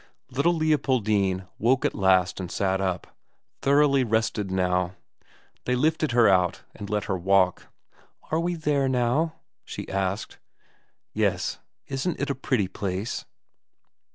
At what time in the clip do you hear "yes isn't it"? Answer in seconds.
11.13-12.31